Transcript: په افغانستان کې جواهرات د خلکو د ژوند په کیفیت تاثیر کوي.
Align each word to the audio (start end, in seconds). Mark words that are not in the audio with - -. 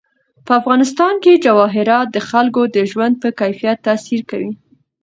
په 0.45 0.51
افغانستان 0.59 1.13
کې 1.23 1.41
جواهرات 1.45 2.07
د 2.11 2.17
خلکو 2.29 2.61
د 2.75 2.77
ژوند 2.91 3.13
په 3.23 3.29
کیفیت 3.39 3.77
تاثیر 3.87 4.19
کوي. 4.29 4.51